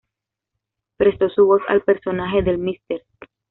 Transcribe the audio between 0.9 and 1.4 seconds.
Prestó